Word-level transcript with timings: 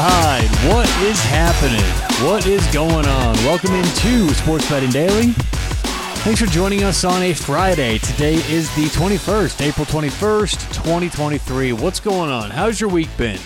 right. 0.00 0.48
What 0.68 0.88
is 1.02 1.20
happening? 1.20 2.26
What 2.26 2.46
is 2.46 2.66
going 2.72 3.04
on? 3.04 3.36
Welcome 3.44 3.74
into 3.74 4.32
Sports 4.34 4.68
Betting 4.70 4.90
Daily. 4.90 5.32
Thanks 6.22 6.40
for 6.40 6.46
joining 6.46 6.82
us 6.84 7.04
on 7.04 7.20
a 7.22 7.34
Friday. 7.34 7.98
Today 7.98 8.34
is 8.34 8.74
the 8.76 8.86
21st, 8.86 9.60
April 9.60 9.84
21st, 9.84 10.72
2023. 10.72 11.72
What's 11.72 12.00
going 12.00 12.30
on? 12.30 12.50
How's 12.50 12.80
your 12.80 12.88
week 12.88 13.08
been? 13.18 13.40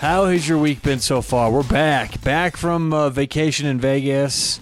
How 0.00 0.26
has 0.26 0.48
your 0.48 0.58
week 0.58 0.80
been 0.80 1.00
so 1.00 1.20
far? 1.20 1.50
We're 1.50 1.64
back, 1.64 2.22
back 2.22 2.56
from 2.56 2.94
uh, 2.94 3.10
vacation 3.10 3.66
in 3.66 3.80
Vegas, 3.80 4.60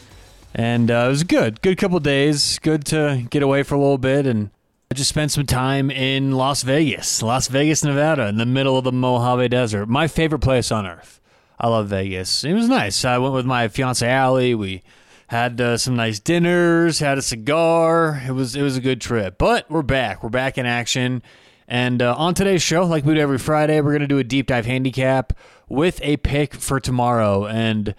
and 0.54 0.90
uh, 0.90 1.04
it 1.06 1.08
was 1.08 1.24
good. 1.24 1.60
Good 1.60 1.76
couple 1.78 2.00
days. 2.00 2.58
Good 2.58 2.84
to 2.86 3.26
get 3.28 3.42
away 3.42 3.62
for 3.62 3.74
a 3.74 3.78
little 3.78 3.98
bit, 3.98 4.26
and 4.26 4.50
I 4.88 4.94
just 4.94 5.10
spent 5.10 5.32
some 5.32 5.46
time 5.46 5.90
in 5.90 6.30
Las 6.30 6.62
Vegas, 6.62 7.20
Las 7.20 7.48
Vegas, 7.48 7.82
Nevada, 7.82 8.28
in 8.28 8.36
the 8.36 8.46
middle 8.46 8.78
of 8.78 8.84
the 8.84 8.92
Mojave 8.92 9.48
Desert. 9.48 9.86
My 9.88 10.06
favorite 10.06 10.38
place 10.38 10.70
on 10.70 10.86
earth. 10.86 11.20
I 11.58 11.68
love 11.68 11.88
Vegas. 11.88 12.44
It 12.44 12.52
was 12.52 12.68
nice. 12.68 13.04
I 13.04 13.18
went 13.18 13.34
with 13.34 13.46
my 13.46 13.66
fiance 13.66 14.08
Allie. 14.08 14.54
We 14.54 14.84
had 15.26 15.60
uh, 15.60 15.76
some 15.76 15.96
nice 15.96 16.20
dinners, 16.20 17.00
had 17.00 17.18
a 17.18 17.22
cigar. 17.22 18.22
It 18.28 18.30
was 18.30 18.54
it 18.54 18.62
was 18.62 18.76
a 18.76 18.80
good 18.80 19.00
trip. 19.00 19.38
But 19.38 19.68
we're 19.68 19.82
back. 19.82 20.22
We're 20.22 20.28
back 20.28 20.56
in 20.56 20.66
action. 20.66 21.20
And 21.66 22.00
uh, 22.00 22.14
on 22.16 22.34
today's 22.34 22.62
show, 22.62 22.84
like 22.84 23.04
we 23.04 23.14
do 23.14 23.20
every 23.20 23.38
Friday, 23.38 23.80
we're 23.80 23.98
to 23.98 24.06
do 24.06 24.18
a 24.18 24.24
deep 24.24 24.46
dive 24.46 24.66
handicap 24.66 25.32
with 25.68 25.98
a 26.04 26.16
pick 26.18 26.54
for 26.54 26.78
tomorrow. 26.78 27.44
And 27.44 27.92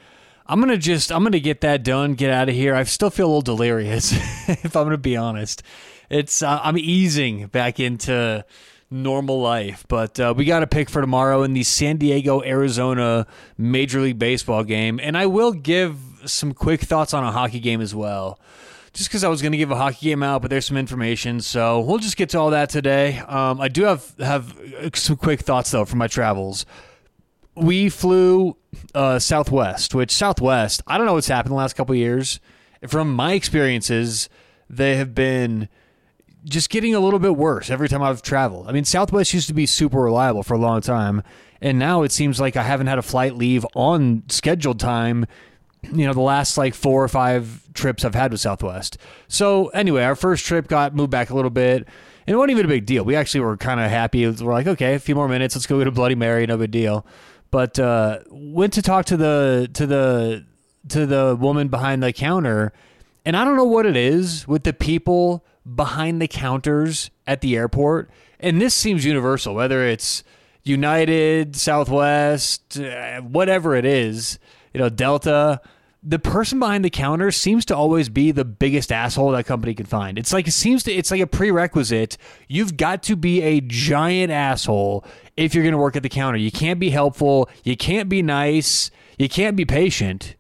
I'm 0.45 0.66
to 0.66 0.78
just, 0.78 1.12
I'm 1.12 1.30
to 1.30 1.40
get 1.42 1.59
that 1.62 1.84
done, 1.84 2.14
get 2.14 2.30
out 2.30 2.48
of 2.48 2.56
here. 2.56 2.73
I 2.73 2.84
still 2.84 3.09
feel 3.09 3.26
a 3.26 3.28
little 3.28 3.42
delirious, 3.42 4.14
if 4.48 4.73
I'm 4.78 4.90
to 4.90 4.98
be 4.98 5.17
honest. 5.17 5.64
It's, 6.09 6.41
uh, 6.41 6.59
I'm 6.63 6.77
easing 6.77 7.47
back 7.47 7.80
into 7.80 8.45
normal 8.89 9.41
life. 9.41 9.86
But 9.88 10.19
uh, 10.19 10.33
we 10.36 10.45
got 10.45 10.63
a 10.63 10.67
pick 10.67 10.89
for 10.89 11.02
tomorrow 11.02 11.44
in 11.44 11.53
the 11.53 11.63
San 11.63 11.97
Diego, 11.97 12.41
Arizona 12.44 13.27
Major 13.58 14.02
League 14.02 14.19
Baseball 14.19 14.63
game. 14.63 15.00
And 15.02 15.17
I 15.17 15.25
will 15.25 15.52
give 15.52 15.97
some 16.25 16.53
quick 16.53 16.81
thoughts 16.81 17.13
on 17.13 17.23
a 17.23 17.31
hockey 17.31 17.59
game 17.59 17.81
as 17.81 17.94
well 17.94 18.39
just 18.97 19.09
because 19.09 19.23
I 19.23 19.28
was 19.28 19.44
going 19.44 19.52
to 19.52 19.59
give 19.59 19.69
a 19.69 19.75
hockey 19.75 20.08
game 20.08 20.23
out, 20.23 20.41
but 20.41 20.50
there's 20.50 20.66
some 20.66 20.75
information, 20.75 21.39
so 21.39 21.81
we'll 21.81 22.00
just 22.00 22.17
get 22.17 22.30
to 22.30 22.39
all 22.39 22.50
that 22.50 22.72
today. 22.72 23.19
Um, 23.19 23.61
I 23.61 23.67
do 23.67 23.83
have 23.83 24.11
have 24.17 24.59
some 24.95 25.16
quick 25.16 25.41
thoughts 25.41 25.69
though 25.69 25.85
from 25.85 26.00
my 26.00 26.08
travels. 26.08 26.66
We 27.53 27.89
flew 27.89 28.58
uh, 28.95 29.19
Southwest, 29.19 29.94
which 29.94 30.11
Southwest, 30.11 30.81
I 30.88 30.97
don't 30.97 31.05
know 31.05 31.13
what's 31.13 31.28
happened 31.28 31.52
the 31.52 31.58
last 31.58 31.75
couple 31.75 31.94
years. 31.94 32.39
From 32.88 33.13
my 33.13 33.33
experiences, 33.33 34.30
they 34.67 34.95
have 34.95 35.13
been 35.13 35.69
just 36.48 36.70
getting 36.70 36.95
a 36.95 37.00
little 37.00 37.20
bit 37.20 37.36
worse 37.36 37.70
every 37.70 37.90
time 37.90 38.02
I've 38.02 38.22
traveled. 38.22 38.67
I 38.67 38.72
mean, 38.72 38.86
Southwest 38.86 39.34
used 39.34 39.48
to 39.48 39.53
be 39.53 39.66
super 39.66 40.00
reliable 40.00 40.44
for 40.44 40.53
a 40.53 40.59
long 40.59 40.81
time, 40.81 41.23
and 41.62 41.78
now 41.78 42.03
it 42.03 42.12
seems 42.12 42.40
like 42.40 42.56
I 42.56 42.64
haven't 42.64 42.88
had 42.88 42.98
a 42.98 43.03
flight 43.03 43.36
leave 43.36 43.66
on 43.76 44.23
scheduled 44.30 44.80
time 44.80 45.25
you 45.94 46.06
know, 46.06 46.14
the 46.14 46.22
last 46.22 46.58
like 46.58 46.73
four 46.73 47.03
or 47.03 47.08
five 47.08 47.62
trips 47.73 48.03
I've 48.03 48.16
had 48.16 48.31
with 48.31 48.42
Southwest. 48.42 48.98
So 49.28 49.68
anyway, 49.70 50.03
our 50.03 50.16
first 50.16 50.45
trip 50.45 50.68
got 50.68 50.95
moved 50.95 51.12
back 51.12 51.30
a 51.30 51.36
little 51.36 51.52
bit. 51.52 51.88
And 52.25 52.34
it 52.34 52.38
wasn't 52.38 52.52
even 52.52 52.66
a 52.66 52.70
big 52.70 52.86
deal. 52.86 53.06
We 53.06 53.16
actually 53.16 53.40
were 53.42 53.56
kind 53.56 53.80
of 53.80 53.90
happy. 53.90 54.28
We're 54.28 54.53
like, 54.53 54.68
okay, 54.68 54.95
a 54.95 55.00
few 55.00 55.16
more 55.16 55.30
minutes. 55.30 55.56
Let's 55.56 55.66
go 55.66 55.78
get 55.78 55.88
a 55.88 55.92
Bloody 55.92 56.16
Mary. 56.16 56.45
No 56.45 56.58
big 56.58 56.72
deal. 56.72 57.06
But 57.52 57.80
uh, 57.80 58.20
went 58.30 58.73
to 58.73 58.81
talk 58.81 59.06
to 59.06 59.18
the 59.18 59.70
to 59.73 59.86
the 59.86 60.45
to 60.90 61.06
the 61.06 61.38
woman 61.40 61.70
behind 61.70 62.03
the 62.03 62.12
counter, 62.12 62.73
and 63.25 63.38
I 63.38 63.45
don't 63.45 63.56
know 63.56 63.64
what 63.64 63.86
it 63.86 63.95
is 63.95 64.45
with 64.45 64.66
the 64.66 64.73
people 64.73 65.45
behind 65.76 66.22
the 66.22 66.28
counters 66.28 67.10
at 67.26 67.42
the 67.42 67.56
airport. 67.56 68.10
And 68.40 68.62
this 68.62 68.73
seems 68.73 69.06
universal, 69.06 69.56
whether 69.56 69.84
it's 69.84 70.24
United, 70.64 71.56
Southwest, 71.56 72.80
uh, 72.80 73.22
whatever 73.22 73.75
it 73.75 73.86
is 73.86 74.40
you 74.78 74.84
know, 74.84 74.90
Delta, 74.90 75.59
the 76.03 76.19
person 76.19 76.59
behind 76.59 76.86
the 76.86 76.91
counter 76.91 77.31
seems 77.31 77.66
to 77.66 77.75
always 77.75 78.09
be 78.09 78.31
the 78.31 78.46
biggest 78.46 78.91
asshole 78.91 79.31
that 79.31 79.47
company 79.47 79.74
can 79.74 79.88
find. 79.88 80.19
It's 80.19 80.31
like 80.31 80.47
it 80.47 80.52
seems 80.52 80.84
to 80.84 80.94
it's 80.94 81.09
like 81.09 81.19
a 81.19 81.25
prerequisite. 81.25 82.16
You've 82.47 82.78
got 82.78 83.02
to 83.03 83.16
be 83.16 83.41
a 83.41 83.59
giant 83.59 84.31
asshole 84.31 85.03
if 85.36 85.56
you're 85.56 85.64
going 85.64 85.74
to 85.74 85.80
work 85.80 85.96
at 85.96 86.03
the 86.03 86.09
counter. 86.09 86.38
You 86.38 86.52
can't 86.52 86.80
be 86.80 86.91
helpful, 86.91 87.50
you 87.64 87.75
can't 87.75 88.08
be 88.08 88.22
nice, 88.22 88.91
you 89.18 89.28
can't 89.28 89.58
be 89.58 89.66
patient. 89.66 90.36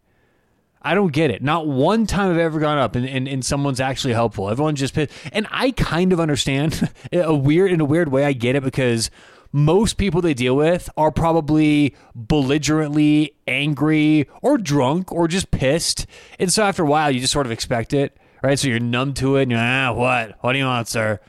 I 0.81 0.93
don't 0.93 1.11
get 1.11 1.31
it. 1.31 1.41
Not 1.41 1.67
one 1.67 2.05
time 2.05 2.31
I've 2.31 2.37
ever 2.37 2.59
gone 2.59 2.77
up 2.77 2.95
and, 2.95 3.05
and, 3.05 3.27
and 3.27 3.43
someone's 3.43 3.79
actually 3.79 4.13
helpful. 4.13 4.49
Everyone's 4.49 4.79
just 4.79 4.93
pissed. 4.93 5.11
And 5.31 5.47
I 5.51 5.71
kind 5.71 6.13
of 6.13 6.19
understand 6.19 6.89
a 7.11 7.33
weird 7.33 7.71
in 7.71 7.81
a 7.81 7.85
weird 7.85 8.09
way. 8.09 8.25
I 8.25 8.33
get 8.33 8.55
it 8.55 8.63
because 8.63 9.09
most 9.51 9.97
people 9.97 10.21
they 10.21 10.33
deal 10.33 10.55
with 10.55 10.89
are 10.97 11.11
probably 11.11 11.95
belligerently 12.15 13.35
angry 13.47 14.27
or 14.41 14.57
drunk 14.57 15.11
or 15.11 15.27
just 15.27 15.51
pissed. 15.51 16.05
And 16.39 16.51
so 16.51 16.63
after 16.63 16.83
a 16.83 16.87
while, 16.87 17.11
you 17.11 17.19
just 17.19 17.33
sort 17.33 17.45
of 17.45 17.51
expect 17.51 17.93
it, 17.93 18.17
right? 18.43 18.59
So 18.59 18.67
you're 18.67 18.79
numb 18.79 19.13
to 19.15 19.37
it 19.37 19.43
and 19.43 19.51
you're 19.51 19.59
ah, 19.59 19.93
what? 19.93 20.37
What 20.41 20.53
do 20.53 20.59
you 20.59 20.65
want, 20.65 20.87
sir? 20.87 21.19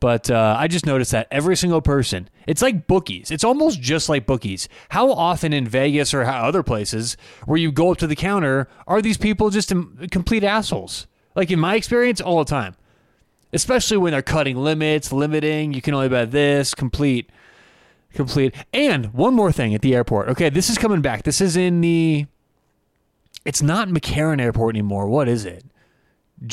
But 0.00 0.30
uh, 0.30 0.56
I 0.58 0.66
just 0.66 0.86
noticed 0.86 1.12
that 1.12 1.28
every 1.30 1.56
single 1.56 1.82
person, 1.82 2.28
it's 2.46 2.62
like 2.62 2.86
bookies. 2.86 3.30
It's 3.30 3.44
almost 3.44 3.80
just 3.80 4.08
like 4.08 4.26
bookies. 4.26 4.68
How 4.88 5.12
often 5.12 5.52
in 5.52 5.68
Vegas 5.68 6.14
or 6.14 6.24
other 6.24 6.62
places 6.62 7.18
where 7.44 7.58
you 7.58 7.70
go 7.70 7.92
up 7.92 7.98
to 7.98 8.06
the 8.06 8.16
counter 8.16 8.66
are 8.86 9.02
these 9.02 9.18
people 9.18 9.50
just 9.50 9.72
complete 10.10 10.42
assholes? 10.42 11.06
Like 11.34 11.50
in 11.50 11.60
my 11.60 11.76
experience, 11.76 12.20
all 12.20 12.38
the 12.38 12.50
time. 12.50 12.76
Especially 13.52 13.98
when 13.98 14.12
they're 14.12 14.22
cutting 14.22 14.56
limits, 14.56 15.12
limiting, 15.12 15.74
you 15.74 15.82
can 15.82 15.92
only 15.92 16.08
buy 16.08 16.24
this, 16.24 16.74
complete 16.74 17.30
complete. 18.14 18.54
And 18.72 19.12
one 19.12 19.34
more 19.34 19.52
thing 19.52 19.74
at 19.74 19.82
the 19.82 19.94
airport. 19.94 20.28
Okay, 20.30 20.50
this 20.50 20.70
is 20.70 20.78
coming 20.78 21.00
back. 21.00 21.22
This 21.22 21.40
is 21.40 21.56
in 21.56 21.80
the. 21.80 22.26
It's 23.44 23.62
not 23.62 23.88
McCarran 23.88 24.40
Airport 24.40 24.74
anymore. 24.74 25.08
What 25.08 25.28
is 25.28 25.44
it? 25.44 25.64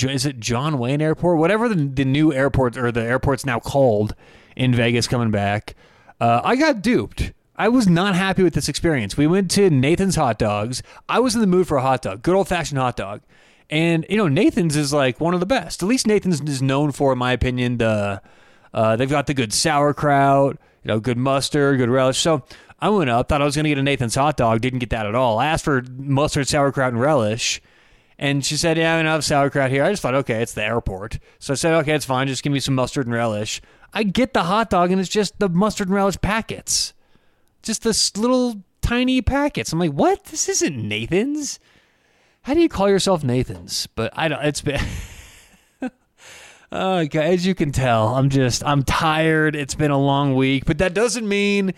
Is 0.01 0.25
it 0.25 0.39
John 0.39 0.79
Wayne 0.79 1.01
Airport? 1.01 1.37
Whatever 1.37 1.69
the, 1.69 1.75
the 1.75 2.05
new 2.05 2.33
airport 2.33 2.77
or 2.77 2.91
the 2.91 3.03
airport's 3.03 3.45
now 3.45 3.59
called 3.59 4.15
in 4.55 4.73
Vegas 4.73 5.07
coming 5.07 5.31
back. 5.31 5.75
Uh, 6.19 6.41
I 6.43 6.55
got 6.55 6.81
duped. 6.81 7.31
I 7.55 7.69
was 7.69 7.87
not 7.87 8.15
happy 8.15 8.43
with 8.43 8.53
this 8.53 8.69
experience. 8.69 9.17
We 9.17 9.27
went 9.27 9.49
to 9.51 9.69
Nathan's 9.69 10.15
Hot 10.15 10.37
Dogs. 10.37 10.83
I 11.09 11.19
was 11.19 11.35
in 11.35 11.41
the 11.41 11.47
mood 11.47 11.67
for 11.67 11.77
a 11.77 11.81
hot 11.81 12.03
dog, 12.03 12.21
good 12.21 12.35
old 12.35 12.47
fashioned 12.47 12.79
hot 12.79 12.95
dog. 12.95 13.21
And, 13.69 14.05
you 14.09 14.17
know, 14.17 14.27
Nathan's 14.27 14.75
is 14.75 14.93
like 14.93 15.19
one 15.19 15.33
of 15.33 15.39
the 15.39 15.45
best. 15.45 15.81
At 15.81 15.89
least 15.89 16.07
Nathan's 16.07 16.39
is 16.41 16.61
known 16.61 16.91
for, 16.91 17.11
in 17.13 17.17
my 17.17 17.31
opinion, 17.31 17.77
the. 17.77 18.21
Uh, 18.73 18.95
they've 18.95 19.09
got 19.09 19.25
the 19.25 19.33
good 19.33 19.53
sauerkraut 19.53 20.57
you 20.87 20.93
know, 20.93 21.01
good 21.01 21.17
mustard, 21.17 21.77
good 21.77 21.89
relish. 21.89 22.17
So 22.17 22.43
I 22.79 22.87
went 22.87 23.09
up, 23.09 23.27
thought 23.27 23.41
I 23.41 23.45
was 23.45 23.55
going 23.55 23.65
to 23.65 23.69
get 23.69 23.77
a 23.77 23.83
Nathan's 23.83 24.15
hot 24.15 24.37
dog, 24.37 24.61
didn't 24.61 24.79
get 24.79 24.91
that 24.91 25.05
at 25.05 25.15
all. 25.15 25.37
I 25.37 25.47
asked 25.47 25.65
for 25.65 25.83
mustard, 25.97 26.47
sauerkraut, 26.47 26.93
and 26.93 27.01
relish. 27.01 27.61
And 28.19 28.43
she 28.43 28.57
said, 28.57 28.77
Yeah, 28.77 28.95
I 28.95 28.97
don't 28.97 29.05
have 29.05 29.23
sauerkraut 29.23 29.69
here. 29.71 29.83
I 29.83 29.91
just 29.91 30.01
thought, 30.01 30.15
okay, 30.15 30.41
it's 30.41 30.53
the 30.53 30.63
airport. 30.63 31.19
So 31.39 31.53
I 31.53 31.55
said, 31.55 31.73
Okay, 31.75 31.93
it's 31.93 32.05
fine. 32.05 32.27
Just 32.27 32.43
give 32.43 32.53
me 32.53 32.59
some 32.59 32.75
mustard 32.75 33.05
and 33.05 33.15
relish. 33.15 33.61
I 33.93 34.03
get 34.03 34.33
the 34.33 34.43
hot 34.43 34.69
dog, 34.69 34.91
and 34.91 34.99
it's 34.99 35.09
just 35.09 35.39
the 35.39 35.49
mustard 35.49 35.87
and 35.87 35.95
relish 35.95 36.19
packets. 36.21 36.93
Just 37.61 37.83
this 37.83 38.15
little 38.17 38.61
tiny 38.81 39.21
packets. 39.21 39.71
I'm 39.71 39.79
like, 39.79 39.91
What? 39.91 40.25
This 40.25 40.49
isn't 40.49 40.75
Nathan's. 40.75 41.59
How 42.43 42.53
do 42.53 42.61
you 42.61 42.69
call 42.69 42.89
yourself 42.89 43.23
Nathan's? 43.23 43.87
But 43.87 44.11
I 44.15 44.27
don't, 44.27 44.43
it's 44.43 44.61
been. 44.61 44.81
Uh, 46.69 47.05
as 47.13 47.45
you 47.45 47.55
can 47.55 47.71
tell, 47.71 48.09
I'm 48.15 48.29
just 48.29 48.61
I'm 48.65 48.83
tired. 48.83 49.55
It's 49.55 49.73
been 49.73 49.91
a 49.91 49.97
long 49.97 50.35
week, 50.35 50.65
but 50.65 50.79
that 50.79 50.93
doesn't 50.93 51.25
mean 51.25 51.73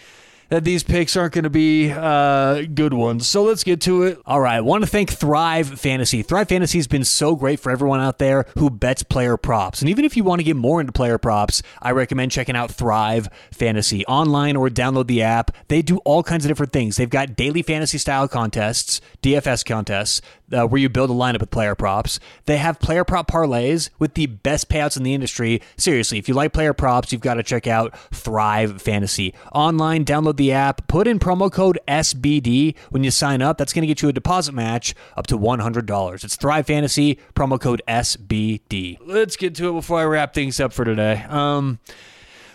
that 0.50 0.64
these 0.64 0.84
picks 0.84 1.16
aren't 1.16 1.34
going 1.34 1.44
to 1.44 1.50
be 1.50 1.92
uh, 1.92 2.64
good 2.74 2.94
ones. 2.94 3.28
So 3.28 3.44
let's 3.44 3.64
get 3.64 3.82
to 3.82 4.04
it. 4.04 4.20
All 4.26 4.42
right. 4.42 4.58
I 4.58 4.62
want 4.62 4.84
to 4.84 4.90
thank 4.90 5.12
Thrive 5.12 5.80
Fantasy. 5.80 6.22
Thrive 6.22 6.50
Fantasy 6.50 6.78
has 6.78 6.88
been 6.88 7.04
so 7.04 7.36
great 7.36 7.60
for 7.60 7.72
everyone 7.72 8.00
out 8.00 8.18
there 8.18 8.46
who 8.58 8.70
bets 8.70 9.04
player 9.04 9.38
props. 9.38 9.82
And 9.82 9.90
even 9.90 10.06
if 10.06 10.18
you 10.18 10.24
want 10.24 10.40
to 10.40 10.44
get 10.44 10.56
more 10.56 10.82
into 10.82 10.92
player 10.92 11.18
props, 11.18 11.62
I 11.82 11.92
recommend 11.92 12.32
checking 12.32 12.56
out 12.56 12.72
Thrive 12.72 13.30
Fantasy 13.52 14.06
online 14.06 14.56
or 14.56 14.70
download 14.70 15.08
the 15.08 15.22
app. 15.22 15.52
They 15.68 15.82
do 15.82 15.98
all 16.00 16.24
kinds 16.24 16.46
of 16.46 16.50
different 16.50 16.74
things. 16.74 16.98
They've 16.98 17.10
got 17.10 17.36
daily 17.36 17.62
fantasy 17.62 17.98
style 17.98 18.28
contests, 18.28 19.02
DFS 19.22 19.66
contests 19.66 20.22
uh, 20.54 20.66
where 20.68 20.80
you 20.80 20.90
build 20.90 21.10
a 21.10 21.14
lineup 21.14 21.40
with 21.40 21.52
player 21.52 21.76
props. 21.76 22.20
They 22.46 22.58
have 22.58 22.80
player 22.80 23.04
prop 23.04 23.30
parlays 23.30 23.90
with 24.00 24.14
the 24.14 24.26
best 24.28 24.70
payouts 24.70 24.98
in 24.98 25.04
the 25.04 25.14
industry. 25.14 25.62
Seriously, 25.78 26.18
if 26.18 26.28
you 26.28 26.34
like 26.34 26.54
player 26.54 26.74
props, 26.74 27.12
you've 27.12 27.22
got 27.22 27.36
to 27.36 27.44
check 27.44 27.68
out 27.68 27.98
Thrive 28.12 28.82
Fantasy. 28.82 29.34
Online, 29.54 30.06
download 30.06 30.38
the 30.38 30.52
app, 30.52 30.88
put 30.88 31.08
in 31.08 31.20
promo 31.20 31.52
code 31.52 31.80
SBD 31.88 32.76
when 32.90 33.04
you 33.04 33.12
sign 33.12 33.42
up. 33.42 33.58
That's 33.58 33.74
going 33.74 33.84
to 33.84 33.88
get 33.88 34.02
you 34.02 34.10
a 34.10 34.14
deposit 34.14 34.54
match 34.54 34.96
up 35.16 35.28
to 35.28 35.38
$100. 35.38 36.24
It's 36.24 36.36
Thrive 36.36 36.68
Fantasy, 36.68 37.20
promo 37.36 37.60
code 37.60 37.82
SBD. 37.88 38.98
Let's 39.06 39.36
get 39.36 39.56
to 39.56 39.70
it 39.70 39.74
before 39.74 40.00
I 40.00 40.06
wrap 40.06 40.34
things 40.34 40.60
up 40.60 40.74
for 40.74 40.86
today. 40.86 41.26
Um, 41.30 41.80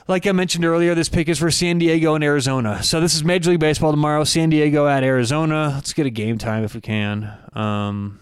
like 0.07 0.27
I 0.27 0.33
mentioned 0.33 0.65
earlier, 0.65 0.95
this 0.95 1.09
pick 1.09 1.29
is 1.29 1.39
for 1.39 1.51
San 1.51 1.79
Diego 1.79 2.15
and 2.15 2.23
Arizona. 2.23 2.83
So 2.83 3.01
this 3.01 3.15
is 3.15 3.25
Major 3.25 3.51
League 3.51 3.61
Baseball 3.61 3.91
tomorrow. 3.91 4.25
San 4.25 4.51
Diego 4.51 4.87
at 4.87 5.03
Arizona. 5.03 5.73
Let's 5.75 5.93
get 5.93 6.07
a 6.07 6.11
game 6.11 6.37
time 6.37 6.63
if 6.65 6.75
we 6.75 6.81
can. 6.81 7.33
Um, 7.55 8.21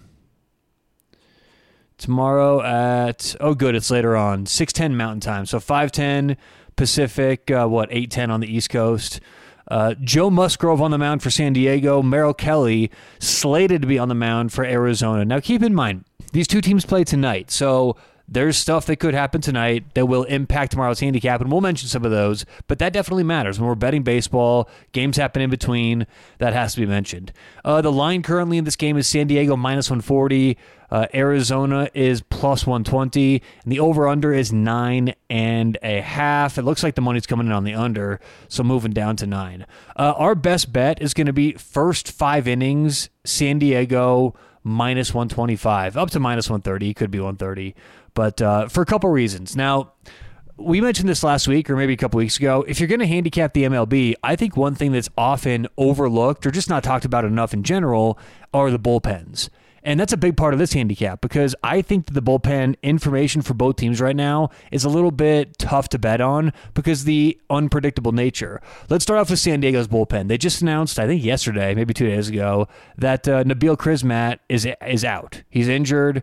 tomorrow 1.99 2.63
at 2.63 3.35
oh 3.41 3.55
good, 3.55 3.75
it's 3.75 3.91
later 3.91 4.17
on 4.17 4.47
six 4.47 4.73
ten 4.73 4.97
Mountain 4.97 5.21
Time. 5.21 5.47
So 5.47 5.59
five 5.59 5.91
ten 5.91 6.37
Pacific. 6.77 7.51
Uh, 7.51 7.67
what 7.67 7.89
eight 7.91 8.11
ten 8.11 8.31
on 8.31 8.41
the 8.41 8.55
East 8.55 8.71
Coast. 8.71 9.21
Uh, 9.69 9.95
Joe 10.03 10.29
Musgrove 10.29 10.83
on 10.83 10.91
the 10.91 10.99
mound 10.99 11.23
for 11.23 11.31
San 11.31 11.53
Diego. 11.53 12.03
Merrill 12.03 12.35
Kelly 12.35 12.91
slated 13.19 13.83
to 13.83 13.89
be 13.89 13.99
on 13.99 14.09
the 14.09 14.15
mound 14.15 14.53
for 14.53 14.65
Arizona. 14.65 15.25
Now, 15.25 15.41
keep 15.41 15.63
in 15.63 15.73
mind, 15.73 16.05
these 16.33 16.49
two 16.49 16.61
teams 16.61 16.85
play 16.85 17.05
tonight. 17.05 17.51
So 17.51 17.97
there's 18.33 18.57
stuff 18.57 18.87
that 18.87 18.97
could 18.97 19.13
happen 19.13 19.41
tonight 19.41 19.85
that 19.95 20.07
will 20.07 20.25
impact 20.25 20.73
tomorrow's 20.73 21.01
handicap, 21.01 21.41
and 21.41 21.53
we'll 21.53 21.61
mention 21.61 21.89
some 21.89 22.05
of 22.05 22.11
those. 22.11 22.47
But 22.67 22.79
that 22.79 22.93
definitely 22.93 23.25
matters 23.25 23.61
when 23.61 23.69
we're 23.69 23.75
betting 23.75 24.03
baseball. 24.03 24.71
Games 24.93 25.19
happen 25.19 25.43
in 25.43 25.51
between. 25.51 26.07
That 26.39 26.55
has 26.55 26.75
to 26.75 26.81
be 26.81 26.87
mentioned. 26.87 27.33
Uh, 27.65 27.83
the 27.83 27.93
line 27.93 28.23
currently 28.23 28.57
in 28.57 28.65
this 28.65 28.77
game 28.77 28.97
is 28.97 29.07
San 29.07 29.27
Diego 29.27 29.55
minus 29.57 29.91
140. 29.91 30.57
Uh, 30.91 31.07
Arizona 31.15 31.89
is 31.95 32.23
plus 32.23 32.67
120, 32.67 33.43
and 33.65 33.73
the 33.73 33.81
over 33.81 34.09
under 34.09 34.33
is 34.33 34.53
nine 34.53 35.15
and 35.31 35.79
a 35.83 36.01
half. 36.01 36.59
It 36.59 36.63
looks 36.63 36.83
like 36.83 36.95
the 36.95 37.01
money's 37.01 37.27
coming 37.27 37.47
in 37.47 37.53
on 37.53 37.65
the 37.65 37.75
under, 37.75 38.21
so 38.49 38.63
moving 38.63 38.93
down 38.93 39.17
to 39.17 39.27
nine. 39.27 39.67
Uh, 39.97 40.13
our 40.17 40.35
best 40.35 40.73
bet 40.73 41.01
is 41.01 41.15
going 41.15 41.27
to 41.27 41.33
be 41.33 41.53
first 41.53 42.13
five 42.13 42.47
innings, 42.47 43.09
San 43.25 43.59
Diego 43.59 44.35
minus 44.65 45.15
125, 45.15 45.97
up 45.97 46.11
to 46.11 46.21
minus 46.21 46.51
130. 46.51 46.93
Could 46.95 47.11
be 47.11 47.19
130 47.19 47.75
but 48.15 48.41
uh, 48.41 48.69
for 48.69 48.83
a 48.83 48.87
couple 48.87 49.11
reasons. 49.11 49.57
Now, 49.57 49.93
we 50.57 50.81
mentioned 50.81 51.09
this 51.09 51.25
last 51.25 51.49
week 51.49 51.69
or 51.71 51.77
maybe 51.77 51.93
a 51.93 51.97
couple 51.97 52.19
weeks 52.19 52.37
ago. 52.37 52.65
If 52.67 52.79
you're 52.79 52.89
going 52.89 53.01
to 53.01 53.07
handicap 53.07 53.53
the 53.53 53.65
MLB, 53.65 54.15
I 54.23 54.37
think 54.37 54.57
one 54.57 54.75
thing 54.75 54.93
that's 54.93 55.09
often 55.17 55.67
overlooked 55.77 56.47
or 56.47 56.51
just 56.51 56.69
not 56.69 56.85
talked 56.85 57.05
about 57.05 57.25
enough 57.25 57.53
in 57.53 57.63
general 57.63 58.19
are 58.53 58.71
the 58.71 58.79
bullpens. 58.79 59.49
And 59.85 59.99
that's 59.99 60.13
a 60.13 60.17
big 60.17 60.37
part 60.37 60.53
of 60.53 60.61
this 60.61 60.75
handicap 60.75 61.21
because 61.21 61.57
I 61.65 61.83
think 61.83 62.07
that 62.07 62.13
the 62.13 62.23
bullpen 62.23 62.77
information 62.83 63.43
for 63.43 63.55
both 63.55 63.77
teams 63.77 64.01
right 64.01 64.15
now 64.15 64.51
is 64.71 64.85
a 64.85 64.89
little 64.89 65.11
bit 65.11 65.59
tough 65.59 65.89
to 65.89 65.99
bet 65.99 66.21
on 66.21 66.53
because 66.75 67.03
the 67.03 67.37
unpredictable 67.51 68.13
nature. 68.13 68.61
Let's 68.89 69.03
start 69.03 69.19
off 69.19 69.31
with 69.31 69.41
San 69.41 69.59
Diego's 69.59 69.89
bullpen. 69.89 70.29
They 70.29 70.39
just 70.39 70.63
announced, 70.63 71.01
I 71.01 71.09
think 71.09 71.25
yesterday, 71.25 71.75
maybe 71.75 71.95
two 71.95 72.07
days 72.07 72.29
ago, 72.29 72.69
that 72.97 73.27
uh, 73.27 73.43
Nabil 73.43 73.77
Crismatt 73.77 74.39
is 74.49 74.69
is 74.87 75.05
out. 75.05 75.43
He's 75.51 75.67
injured 75.67 76.23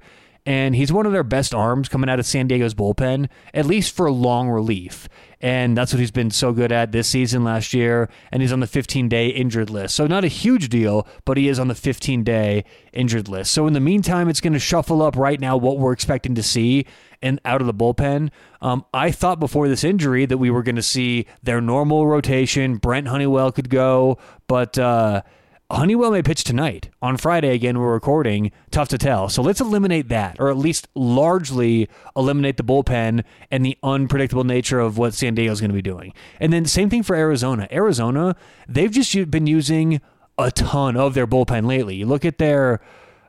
and 0.49 0.75
he's 0.75 0.91
one 0.91 1.05
of 1.05 1.11
their 1.11 1.23
best 1.23 1.53
arms 1.53 1.87
coming 1.87 2.09
out 2.09 2.17
of 2.17 2.25
San 2.25 2.47
Diego's 2.47 2.73
bullpen, 2.73 3.29
at 3.53 3.67
least 3.67 3.95
for 3.95 4.09
long 4.09 4.49
relief. 4.49 5.07
And 5.39 5.77
that's 5.77 5.93
what 5.93 5.99
he's 5.99 6.09
been 6.09 6.31
so 6.31 6.53
good 6.53 6.71
at 6.71 6.91
this 6.91 7.07
season, 7.07 7.43
last 7.43 7.71
year. 7.71 8.09
And 8.31 8.41
he's 8.41 8.51
on 8.51 8.59
the 8.59 8.65
15 8.65 9.07
day 9.07 9.27
injured 9.27 9.69
list. 9.69 9.93
So, 9.93 10.07
not 10.07 10.23
a 10.23 10.27
huge 10.27 10.67
deal, 10.69 11.07
but 11.23 11.37
he 11.37 11.49
is 11.49 11.59
on 11.59 11.67
the 11.67 11.75
15 11.75 12.23
day 12.23 12.65
injured 12.93 13.29
list. 13.29 13.51
So, 13.51 13.67
in 13.67 13.73
the 13.73 13.79
meantime, 13.79 14.27
it's 14.27 14.41
going 14.41 14.53
to 14.53 14.59
shuffle 14.59 15.03
up 15.03 15.15
right 15.15 15.39
now 15.39 15.55
what 15.55 15.77
we're 15.77 15.93
expecting 15.93 16.33
to 16.33 16.41
see 16.41 16.87
and 17.21 17.39
out 17.45 17.61
of 17.61 17.67
the 17.67 17.73
bullpen. 17.73 18.31
Um, 18.59 18.85
I 18.91 19.11
thought 19.11 19.39
before 19.39 19.67
this 19.67 19.83
injury 19.83 20.25
that 20.25 20.39
we 20.39 20.49
were 20.49 20.63
going 20.63 20.77
to 20.77 20.81
see 20.81 21.27
their 21.43 21.61
normal 21.61 22.07
rotation. 22.07 22.77
Brent 22.77 23.07
Honeywell 23.07 23.51
could 23.51 23.69
go, 23.69 24.17
but. 24.47 24.79
Uh, 24.79 25.21
Honeywell 25.71 26.09
may 26.09 26.23
pitch 26.23 26.43
tonight. 26.43 26.89
On 26.99 27.15
Friday, 27.15 27.53
again, 27.53 27.77
we're 27.77 27.93
recording. 27.93 28.51
Tough 28.71 28.89
to 28.89 28.97
tell. 28.97 29.29
So 29.29 29.43
let's 29.43 29.61
eliminate 29.61 30.09
that, 30.09 30.37
or 30.39 30.49
at 30.49 30.57
least 30.57 30.87
largely 30.95 31.87
eliminate 32.15 32.57
the 32.57 32.63
bullpen 32.63 33.23
and 33.51 33.63
the 33.63 33.77
unpredictable 33.83 34.43
nature 34.43 34.79
of 34.79 34.97
what 34.97 35.13
San 35.13 35.35
Diego 35.35 35.51
is 35.51 35.61
going 35.61 35.69
to 35.69 35.75
be 35.75 35.83
doing. 35.83 36.11
And 36.39 36.51
then 36.51 36.65
same 36.65 36.89
thing 36.89 37.03
for 37.03 37.15
Arizona. 37.15 37.67
Arizona, 37.71 38.35
they've 38.67 38.89
just 38.89 39.29
been 39.29 39.45
using 39.45 40.01
a 40.39 40.49
ton 40.49 40.97
of 40.97 41.13
their 41.13 41.27
bullpen 41.27 41.67
lately. 41.67 41.97
You 41.97 42.07
look 42.07 42.25
at 42.25 42.39
their 42.39 42.81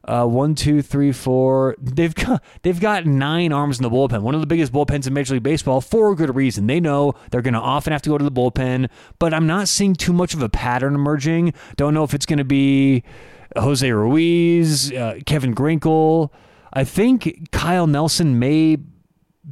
uh, 0.04 0.26
one, 0.26 0.54
two, 0.54 0.82
three, 0.82 1.12
four. 1.12 1.76
They've 1.78 2.14
got 2.14 2.42
they've 2.62 2.80
got 2.80 3.06
nine 3.06 3.52
arms 3.52 3.78
in 3.78 3.82
the 3.82 3.90
bullpen. 3.90 4.22
One 4.22 4.34
of 4.34 4.40
the 4.40 4.46
biggest 4.46 4.72
bullpens 4.72 5.06
in 5.06 5.12
Major 5.12 5.34
League 5.34 5.42
Baseball 5.42 5.80
for 5.80 6.12
a 6.12 6.16
good 6.16 6.34
reason. 6.34 6.66
They 6.66 6.80
know 6.80 7.14
they're 7.30 7.42
going 7.42 7.54
to 7.54 7.60
often 7.60 7.92
have 7.92 8.02
to 8.02 8.10
go 8.10 8.18
to 8.18 8.24
the 8.24 8.32
bullpen, 8.32 8.88
but 9.18 9.34
I'm 9.34 9.46
not 9.46 9.68
seeing 9.68 9.94
too 9.94 10.12
much 10.12 10.34
of 10.34 10.42
a 10.42 10.48
pattern 10.48 10.94
emerging. 10.94 11.54
Don't 11.76 11.94
know 11.94 12.04
if 12.04 12.14
it's 12.14 12.26
going 12.26 12.38
to 12.38 12.44
be 12.44 13.02
Jose 13.56 13.90
Ruiz, 13.90 14.92
uh, 14.92 15.20
Kevin 15.26 15.54
Ginkel. 15.54 16.30
I 16.72 16.84
think 16.84 17.50
Kyle 17.50 17.86
Nelson 17.86 18.38
may 18.38 18.78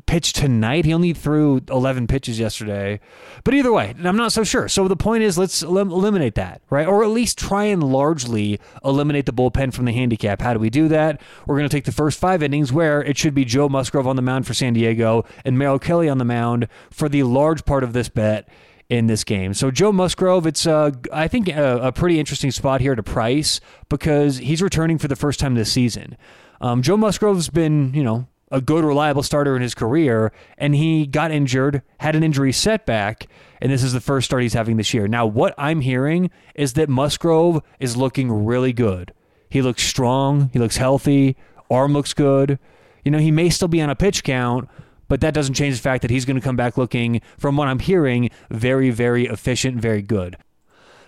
pitch 0.07 0.33
tonight. 0.33 0.85
He 0.85 0.93
only 0.93 1.13
threw 1.13 1.61
11 1.69 2.07
pitches 2.07 2.39
yesterday. 2.39 3.01
But 3.45 3.55
either 3.55 3.73
way, 3.73 3.95
I'm 4.03 4.17
not 4.17 4.33
so 4.33 4.45
sure. 4.45 4.69
So 4.69 4.89
the 4.89 4.97
point 4.97 5.23
is, 5.23 5.39
let's 5.39 5.63
elim- 5.63 5.91
eliminate 5.91 6.35
that, 6.37 6.63
right? 6.71 6.87
Or 6.87 7.03
at 7.03 7.11
least 7.11 7.39
try 7.39 7.65
and 7.65 7.83
largely 7.83 8.61
eliminate 8.85 9.27
the 9.27 9.33
bullpen 9.33 9.73
from 9.73 9.85
the 9.85 9.93
handicap. 9.93 10.41
How 10.41 10.53
do 10.53 10.59
we 10.59 10.71
do 10.71 10.89
that? 10.89 11.21
We're 11.47 11.57
going 11.57 11.69
to 11.69 11.77
take 11.77 11.85
the 11.85 11.93
first 11.93 12.19
five 12.19 12.43
innings 12.43 12.73
where 12.73 13.03
it 13.03 13.19
should 13.19 13.35
be 13.35 13.45
Joe 13.45 13.69
Musgrove 13.69 14.07
on 14.07 14.17
the 14.17 14.23
mound 14.23 14.47
for 14.47 14.55
San 14.55 14.73
Diego 14.73 15.25
and 15.45 15.59
Merrill 15.59 15.79
Kelly 15.79 16.09
on 16.09 16.19
the 16.19 16.25
mound 16.25 16.69
for 16.91 17.09
the 17.09 17.23
large 17.23 17.65
part 17.65 17.85
of 17.85 17.93
this 17.93 18.09
bet 18.09 18.49
in 18.89 19.07
this 19.07 19.25
game. 19.25 19.53
So 19.53 19.71
Joe 19.71 19.93
Musgrove, 19.93 20.47
it's 20.47 20.67
uh, 20.67 20.93
I 21.13 21.29
think 21.29 21.49
a, 21.49 21.79
a, 21.79 21.93
pretty 21.93 22.19
interesting 22.19 22.51
spot 22.51 22.81
here 22.81 22.95
to 22.95 23.03
price 23.03 23.61
because 23.91 24.39
he's 24.39 24.63
returning 24.63 24.97
for 24.97 25.09
the 25.09 25.17
first 25.17 25.41
time 25.41 25.55
this 25.55 25.71
season. 25.71 26.17
Um, 26.61 26.83
Joe 26.83 26.97
Musgrove's 26.97 27.51
been, 27.51 27.93
you 27.93 28.03
know, 28.03 28.27
a 28.51 28.61
good, 28.61 28.85
reliable 28.85 29.23
starter 29.23 29.55
in 29.57 29.63
his 29.63 29.75
career, 29.75 30.33
and 30.57 30.75
he 30.75 31.07
got 31.07 31.31
injured, 31.31 31.83
had 32.01 32.17
an 32.17 32.23
injury 32.23 32.53
setback, 32.53 33.29
and 33.61 33.71
this 33.71 33.83
is 33.83 33.93
the 33.93 34.01
first 34.01 34.27
start 34.27 34.43
he's 34.43 34.55
having 34.55 34.77
this 34.77 34.95
year. 34.95 35.07
Now, 35.09 35.27
what 35.27 35.55
I'm 35.59 35.81
hearing 35.81 36.31
is 36.55 36.75
that 36.75 36.89
Musgrove 36.89 37.63
is 37.79 37.97
looking 37.97 38.45
really 38.47 38.73
good. 38.73 39.13
He 39.51 39.63
looks 39.63 39.83
strong, 39.83 40.51
he 40.53 40.59
looks 40.59 40.77
healthy, 40.77 41.37
arm 41.71 41.93
looks 41.93 42.15
good. 42.15 42.59
You 43.05 43.11
know, 43.11 43.19
he 43.19 43.31
may 43.31 43.51
still 43.51 43.69
be 43.69 43.81
on 43.81 43.91
a 43.91 43.97
pitch 43.97 44.25
count, 44.25 44.69
but 45.09 45.21
that 45.21 45.35
doesn't 45.35 45.55
change 45.55 45.77
the 45.77 45.83
fact 45.83 46.03
that 46.03 46.11
he's 46.11 46.25
going 46.25 46.37
to 46.37 46.43
come 46.43 46.57
back 46.57 46.77
looking, 46.77 47.21
from 47.39 47.57
what 47.57 47.69
I'm 47.69 47.79
hearing, 47.79 48.31
very, 48.51 48.91
very 48.91 49.27
efficient, 49.27 49.81
very 49.81 50.03
good. 50.03 50.37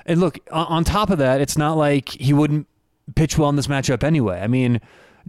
And 0.06 0.20
look, 0.20 0.38
on 0.50 0.84
top 0.84 1.10
of 1.10 1.19
that, 1.19 1.40
it's 1.40 1.58
not 1.58 1.76
like 1.76 2.08
he 2.08 2.32
wouldn't 2.32 2.66
pitch 3.14 3.37
well 3.37 3.50
in 3.50 3.56
this 3.56 3.66
matchup 3.66 4.02
anyway. 4.02 4.40
I 4.40 4.46
mean, 4.46 4.81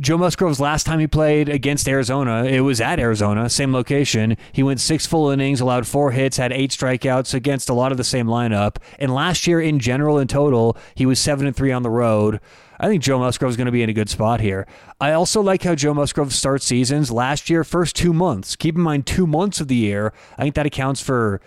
Joe 0.01 0.17
Musgrove's 0.17 0.59
last 0.59 0.87
time 0.87 0.97
he 0.97 1.05
played 1.05 1.47
against 1.47 1.87
Arizona, 1.87 2.43
it 2.45 2.61
was 2.61 2.81
at 2.81 2.99
Arizona, 2.99 3.47
same 3.51 3.71
location. 3.71 4.35
He 4.51 4.63
went 4.63 4.79
six 4.79 5.05
full 5.05 5.29
innings, 5.29 5.61
allowed 5.61 5.85
four 5.85 6.09
hits, 6.09 6.37
had 6.37 6.51
eight 6.51 6.71
strikeouts 6.71 7.35
against 7.35 7.69
a 7.69 7.75
lot 7.75 7.91
of 7.91 7.99
the 7.99 8.03
same 8.03 8.25
lineup. 8.25 8.77
And 8.97 9.13
last 9.13 9.45
year, 9.45 9.61
in 9.61 9.77
general, 9.77 10.17
in 10.17 10.27
total, 10.27 10.75
he 10.95 11.05
was 11.05 11.19
seven 11.19 11.45
and 11.45 11.55
three 11.55 11.71
on 11.71 11.83
the 11.83 11.91
road. 11.91 12.39
I 12.79 12.87
think 12.87 13.03
Joe 13.03 13.19
Musgrove's 13.19 13.55
going 13.55 13.67
to 13.67 13.71
be 13.71 13.83
in 13.83 13.91
a 13.91 13.93
good 13.93 14.09
spot 14.09 14.41
here. 14.41 14.65
I 14.99 15.11
also 15.11 15.39
like 15.39 15.61
how 15.61 15.75
Joe 15.75 15.93
Musgrove 15.93 16.33
starts 16.33 16.65
seasons. 16.65 17.11
Last 17.11 17.47
year, 17.47 17.63
first 17.63 17.95
two 17.95 18.11
months. 18.11 18.55
Keep 18.55 18.77
in 18.77 18.81
mind, 18.81 19.05
two 19.05 19.27
months 19.27 19.61
of 19.61 19.67
the 19.67 19.75
year. 19.75 20.13
I 20.35 20.41
think 20.41 20.55
that 20.55 20.65
accounts 20.65 20.99
for, 20.99 21.41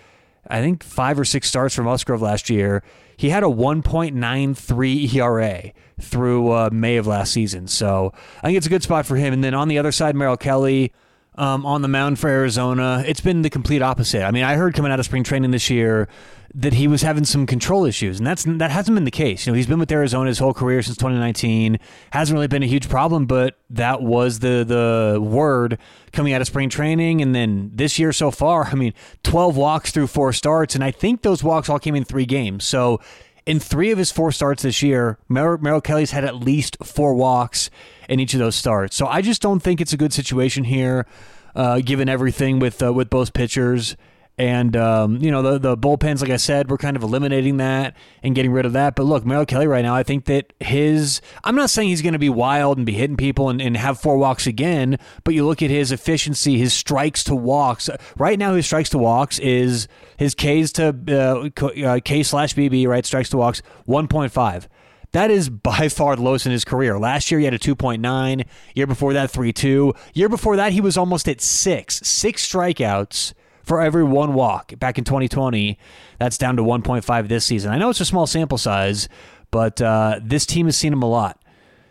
I 0.46 0.60
think, 0.60 0.84
five 0.84 1.18
or 1.18 1.24
six 1.24 1.48
starts 1.48 1.74
for 1.74 1.82
Musgrove 1.82 2.22
last 2.22 2.48
year. 2.48 2.84
He 3.16 3.30
had 3.30 3.42
a 3.42 3.46
1.93 3.46 5.14
ERA 5.14 5.72
through 6.00 6.50
uh, 6.50 6.70
May 6.72 6.96
of 6.96 7.06
last 7.06 7.32
season. 7.32 7.66
So 7.68 8.12
I 8.38 8.46
think 8.46 8.56
it's 8.56 8.66
a 8.66 8.70
good 8.70 8.82
spot 8.82 9.06
for 9.06 9.16
him. 9.16 9.32
And 9.32 9.44
then 9.44 9.54
on 9.54 9.68
the 9.68 9.78
other 9.78 9.92
side, 9.92 10.16
Merrill 10.16 10.36
Kelly 10.36 10.92
um, 11.36 11.66
on 11.66 11.82
the 11.82 11.88
mound 11.88 12.18
for 12.18 12.28
Arizona. 12.28 13.02
It's 13.06 13.20
been 13.20 13.42
the 13.42 13.50
complete 13.50 13.82
opposite. 13.82 14.22
I 14.22 14.30
mean, 14.30 14.44
I 14.44 14.54
heard 14.54 14.74
coming 14.74 14.92
out 14.92 15.00
of 15.00 15.04
spring 15.04 15.24
training 15.24 15.50
this 15.50 15.68
year 15.70 16.08
that 16.56 16.74
he 16.74 16.86
was 16.86 17.02
having 17.02 17.24
some 17.24 17.46
control 17.46 17.84
issues, 17.84 18.18
and 18.18 18.26
that's 18.26 18.44
that 18.44 18.70
hasn't 18.70 18.94
been 18.94 19.04
the 19.04 19.10
case. 19.10 19.44
You 19.44 19.52
know, 19.52 19.56
he's 19.56 19.66
been 19.66 19.80
with 19.80 19.90
Arizona 19.90 20.28
his 20.28 20.38
whole 20.38 20.54
career 20.54 20.82
since 20.82 20.96
2019. 20.96 21.80
Hasn't 22.12 22.34
really 22.34 22.46
been 22.46 22.62
a 22.62 22.66
huge 22.66 22.88
problem, 22.88 23.26
but 23.26 23.58
that 23.70 24.02
was 24.02 24.38
the 24.38 24.64
the 24.64 25.20
word 25.20 25.78
coming 26.12 26.32
out 26.32 26.40
of 26.40 26.46
spring 26.46 26.68
training, 26.68 27.20
and 27.20 27.34
then 27.34 27.72
this 27.74 27.98
year 27.98 28.12
so 28.12 28.30
far, 28.30 28.66
I 28.66 28.74
mean, 28.74 28.94
12 29.24 29.56
walks 29.56 29.90
through 29.90 30.06
four 30.06 30.32
starts, 30.32 30.76
and 30.76 30.84
I 30.84 30.92
think 30.92 31.22
those 31.22 31.42
walks 31.42 31.68
all 31.68 31.78
came 31.78 31.94
in 31.94 32.04
three 32.04 32.26
games. 32.26 32.64
So. 32.64 33.00
In 33.46 33.60
three 33.60 33.90
of 33.90 33.98
his 33.98 34.10
four 34.10 34.32
starts 34.32 34.62
this 34.62 34.82
year, 34.82 35.18
Mer- 35.28 35.58
Merrill 35.58 35.82
Kelly's 35.82 36.12
had 36.12 36.24
at 36.24 36.36
least 36.36 36.78
four 36.82 37.14
walks 37.14 37.68
in 38.08 38.18
each 38.18 38.32
of 38.32 38.40
those 38.40 38.56
starts. 38.56 38.96
So 38.96 39.06
I 39.06 39.20
just 39.20 39.42
don't 39.42 39.60
think 39.60 39.80
it's 39.80 39.92
a 39.92 39.98
good 39.98 40.12
situation 40.14 40.64
here, 40.64 41.06
uh, 41.54 41.80
given 41.80 42.08
everything 42.08 42.58
with 42.58 42.82
uh, 42.82 42.92
with 42.92 43.10
both 43.10 43.34
pitchers. 43.34 43.96
And 44.36 44.76
um, 44.76 45.18
you 45.18 45.30
know 45.30 45.42
the 45.42 45.58
the 45.58 45.76
bullpens, 45.76 46.20
like 46.20 46.30
I 46.30 46.38
said, 46.38 46.68
we're 46.68 46.76
kind 46.76 46.96
of 46.96 47.04
eliminating 47.04 47.58
that 47.58 47.96
and 48.20 48.34
getting 48.34 48.50
rid 48.50 48.66
of 48.66 48.72
that. 48.72 48.96
But 48.96 49.04
look, 49.04 49.24
Merrill 49.24 49.46
Kelly 49.46 49.68
right 49.68 49.82
now, 49.82 49.94
I 49.94 50.02
think 50.02 50.24
that 50.24 50.52
his 50.58 51.20
I'm 51.44 51.54
not 51.54 51.70
saying 51.70 51.88
he's 51.88 52.02
going 52.02 52.14
to 52.14 52.18
be 52.18 52.28
wild 52.28 52.76
and 52.76 52.84
be 52.84 52.94
hitting 52.94 53.16
people 53.16 53.48
and, 53.48 53.60
and 53.60 53.76
have 53.76 54.00
four 54.00 54.16
walks 54.16 54.48
again, 54.48 54.98
but 55.22 55.34
you 55.34 55.46
look 55.46 55.62
at 55.62 55.70
his 55.70 55.92
efficiency, 55.92 56.58
his 56.58 56.72
strikes 56.72 57.22
to 57.24 57.36
walks. 57.36 57.88
Right 58.16 58.36
now, 58.36 58.54
his 58.54 58.66
strikes 58.66 58.90
to 58.90 58.98
walks 58.98 59.38
is 59.38 59.86
his 60.16 60.34
K's 60.34 60.72
to 60.72 60.88
uh, 61.08 61.62
uh 61.86 62.00
K 62.04 62.24
slash 62.24 62.56
BB, 62.56 62.88
right? 62.88 63.06
Strikes 63.06 63.28
to 63.30 63.36
walks 63.36 63.62
1.5. 63.86 64.66
That 65.12 65.30
is 65.30 65.48
by 65.48 65.88
far 65.88 66.16
the 66.16 66.22
lowest 66.22 66.44
in 66.44 66.50
his 66.50 66.64
career. 66.64 66.98
Last 66.98 67.30
year 67.30 67.38
he 67.38 67.44
had 67.44 67.54
a 67.54 67.58
2.9. 67.58 68.44
Year 68.74 68.86
before 68.88 69.12
that, 69.12 69.30
3.2. 69.30 69.96
Year 70.12 70.28
before 70.28 70.56
that, 70.56 70.72
he 70.72 70.80
was 70.80 70.96
almost 70.96 71.28
at 71.28 71.40
six. 71.40 72.00
Six 72.02 72.44
strikeouts 72.50 73.32
for 73.64 73.80
every 73.80 74.04
one 74.04 74.34
walk 74.34 74.78
back 74.78 74.98
in 74.98 75.04
2020. 75.04 75.78
That's 76.18 76.38
down 76.38 76.56
to 76.56 76.62
1.5 76.62 77.28
this 77.28 77.44
season. 77.44 77.72
I 77.72 77.78
know 77.78 77.90
it's 77.90 78.00
a 78.00 78.04
small 78.04 78.26
sample 78.26 78.58
size, 78.58 79.08
but 79.50 79.80
uh, 79.80 80.20
this 80.22 80.46
team 80.46 80.66
has 80.66 80.76
seen 80.76 80.92
him 80.92 81.02
a 81.02 81.08
lot. 81.08 81.40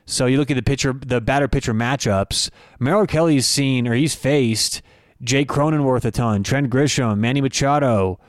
So 0.06 0.26
you 0.26 0.38
look 0.38 0.52
at 0.52 0.56
the 0.56 0.64
pitcher, 0.64 0.94
the 0.94 1.22
batter 1.22 1.48
pitcher 1.48 1.74
matchups. 1.74 2.50
Merrill 2.80 3.08
Kelly's 3.08 3.48
seen 3.48 3.88
or 3.88 3.94
he's 3.94 4.16
faced 4.16 4.82
Jake 5.22 5.48
Cronenworth 5.48 6.06
a 6.06 6.12
ton, 6.12 6.44
Trent 6.44 6.70
Grisham, 6.70 7.18
Manny 7.18 7.42
Machado, 7.42 8.20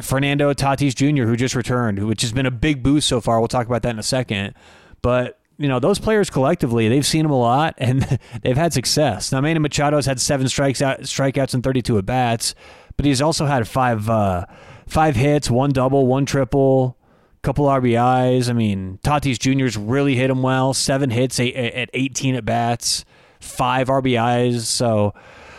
Fernando 0.00 0.52
Tatis 0.52 0.94
Jr., 0.94 1.24
who 1.24 1.36
just 1.36 1.54
returned, 1.54 2.06
which 2.06 2.22
has 2.22 2.32
been 2.32 2.46
a 2.46 2.50
big 2.50 2.82
boost 2.82 3.08
so 3.08 3.20
far. 3.20 3.40
We'll 3.40 3.48
talk 3.48 3.66
about 3.66 3.82
that 3.82 3.90
in 3.90 3.98
a 3.98 4.04
second. 4.04 4.54
But 5.02 5.40
you 5.58 5.68
know, 5.68 5.78
those 5.78 5.98
players 5.98 6.28
collectively, 6.28 6.88
they've 6.88 7.06
seen 7.06 7.24
him 7.24 7.30
a 7.30 7.38
lot 7.38 7.74
and 7.78 8.18
they've 8.42 8.56
had 8.56 8.72
success. 8.72 9.32
Now, 9.32 9.40
Manny 9.40 9.60
Machado's 9.60 10.06
had 10.06 10.20
seven 10.20 10.48
strikes 10.48 10.82
out, 10.82 11.00
strikeouts 11.00 11.54
and 11.54 11.62
32 11.62 11.98
at 11.98 12.06
bats, 12.06 12.54
but 12.96 13.06
he's 13.06 13.22
also 13.22 13.46
had 13.46 13.68
five 13.68 14.08
uh, 14.08 14.46
five 14.86 15.16
hits, 15.16 15.50
one 15.50 15.70
double, 15.70 16.06
one 16.06 16.26
triple, 16.26 16.96
couple 17.42 17.66
RBIs. 17.66 18.48
I 18.48 18.52
mean, 18.52 18.98
Tatis 19.02 19.38
Jr.'s 19.38 19.76
really 19.76 20.16
hit 20.16 20.30
him 20.30 20.42
well. 20.42 20.74
Seven 20.74 21.10
hits 21.10 21.38
eight, 21.38 21.54
at 21.54 21.90
18 21.94 22.34
at 22.34 22.44
bats, 22.44 23.04
five 23.40 23.88
RBIs. 23.88 24.62
So 24.62 25.14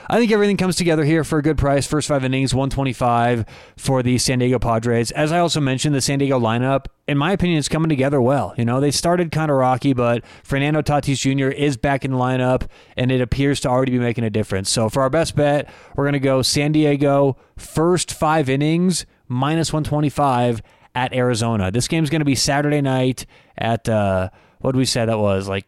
I 0.09 0.19
think 0.19 0.31
everything 0.31 0.55
comes 0.55 0.77
together 0.77 1.03
here 1.03 1.23
for 1.23 1.39
a 1.39 1.41
good 1.41 1.57
price. 1.57 1.85
First 1.85 2.07
five 2.07 2.23
innings, 2.23 2.53
125 2.53 3.45
for 3.75 4.01
the 4.01 4.17
San 4.17 4.39
Diego 4.39 4.57
Padres. 4.57 5.11
As 5.11 5.33
I 5.33 5.39
also 5.39 5.59
mentioned, 5.59 5.93
the 5.93 6.01
San 6.01 6.19
Diego 6.19 6.39
lineup, 6.39 6.85
in 7.07 7.17
my 7.17 7.33
opinion, 7.33 7.59
is 7.59 7.67
coming 7.67 7.89
together 7.89 8.21
well. 8.21 8.53
You 8.57 8.63
know, 8.63 8.79
they 8.79 8.91
started 8.91 9.31
kind 9.31 9.51
of 9.51 9.57
rocky, 9.57 9.91
but 9.91 10.23
Fernando 10.43 10.81
Tatis 10.81 11.19
Jr. 11.19 11.49
is 11.49 11.75
back 11.75 12.05
in 12.05 12.11
the 12.11 12.17
lineup, 12.17 12.67
and 12.95 13.11
it 13.11 13.19
appears 13.19 13.59
to 13.61 13.69
already 13.69 13.91
be 13.91 13.99
making 13.99 14.23
a 14.23 14.29
difference. 14.29 14.69
So 14.69 14.87
for 14.87 15.01
our 15.01 15.09
best 15.09 15.35
bet, 15.35 15.69
we're 15.95 16.05
going 16.05 16.13
to 16.13 16.19
go 16.19 16.41
San 16.41 16.71
Diego 16.71 17.37
first 17.57 18.13
five 18.13 18.49
innings, 18.49 19.05
minus 19.27 19.73
125 19.73 20.61
at 20.95 21.13
Arizona. 21.13 21.69
This 21.69 21.89
game's 21.89 22.09
going 22.09 22.21
to 22.21 22.25
be 22.25 22.35
Saturday 22.35 22.81
night 22.81 23.25
at, 23.57 23.89
uh, 23.89 24.29
what 24.61 24.71
did 24.71 24.77
we 24.77 24.85
say 24.85 25.05
that 25.05 25.19
was? 25.19 25.49
Like 25.49 25.67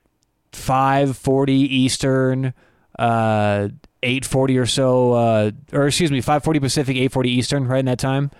540 0.54 1.54
Eastern. 1.54 2.54
Uh, 2.98 3.70
840 4.04 4.58
or 4.58 4.66
so, 4.66 5.14
uh, 5.14 5.52
or 5.74 5.88
excuse 5.88 6.12
me, 6.12 6.22
540 6.22 6.60
Pacific, 6.60 6.96
840 6.96 7.30
Eastern, 7.30 7.68
right 7.68 7.80
in 7.80 7.86
that 7.86 8.00
time, 8.00 8.32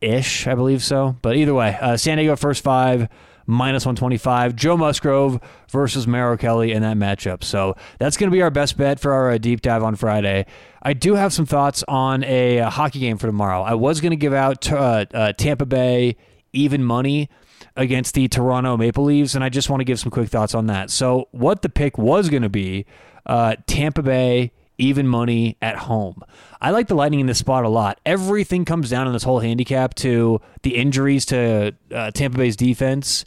ish, 0.00 0.46
I 0.46 0.54
believe 0.54 0.82
so. 0.82 1.16
But 1.22 1.36
either 1.36 1.54
way, 1.54 1.76
uh, 1.80 1.96
San 1.96 2.18
Diego 2.18 2.36
first 2.36 2.62
five 2.62 3.08
minus 3.46 3.86
125. 3.86 4.56
Joe 4.56 4.76
Musgrove 4.76 5.40
versus 5.70 6.06
Merrill 6.06 6.36
Kelly 6.36 6.72
in 6.72 6.82
that 6.82 6.96
matchup. 6.96 7.44
So 7.44 7.76
that's 7.98 8.16
going 8.16 8.30
to 8.30 8.34
be 8.34 8.42
our 8.42 8.50
best 8.50 8.76
bet 8.76 9.00
for 9.00 9.12
our 9.12 9.32
uh, 9.32 9.38
deep 9.38 9.62
dive 9.62 9.82
on 9.82 9.96
Friday. 9.96 10.46
I 10.82 10.92
do 10.92 11.14
have 11.14 11.32
some 11.32 11.46
thoughts 11.46 11.84
on 11.88 12.24
a, 12.24 12.58
a 12.58 12.70
hockey 12.70 13.00
game 13.00 13.18
for 13.18 13.26
tomorrow. 13.26 13.62
I 13.62 13.74
was 13.74 14.00
going 14.00 14.10
to 14.10 14.16
give 14.16 14.32
out 14.32 14.70
uh, 14.70 15.06
uh, 15.14 15.32
Tampa 15.32 15.66
Bay 15.66 16.16
even 16.52 16.84
money 16.84 17.28
against 17.76 18.14
the 18.14 18.28
Toronto 18.28 18.76
Maple 18.76 19.04
Leafs, 19.04 19.34
and 19.34 19.44
I 19.44 19.48
just 19.48 19.68
want 19.68 19.80
to 19.80 19.84
give 19.84 19.98
some 20.00 20.10
quick 20.10 20.28
thoughts 20.28 20.54
on 20.54 20.66
that. 20.66 20.90
So 20.90 21.28
what 21.32 21.62
the 21.62 21.68
pick 21.68 21.98
was 21.98 22.28
going 22.28 22.42
to 22.42 22.48
be, 22.48 22.86
uh, 23.26 23.56
Tampa 23.66 24.02
Bay 24.02 24.52
even 24.78 25.06
money 25.06 25.56
at 25.62 25.76
home. 25.76 26.22
I 26.60 26.70
like 26.70 26.88
the 26.88 26.94
Lightning 26.94 27.20
in 27.20 27.26
this 27.26 27.38
spot 27.38 27.64
a 27.64 27.68
lot. 27.68 28.00
Everything 28.04 28.64
comes 28.64 28.90
down 28.90 29.06
in 29.06 29.12
this 29.12 29.22
whole 29.22 29.40
handicap 29.40 29.94
to 29.96 30.40
the 30.62 30.76
injuries 30.76 31.24
to 31.26 31.74
uh, 31.94 32.10
Tampa 32.10 32.38
Bay's 32.38 32.56
defense. 32.56 33.24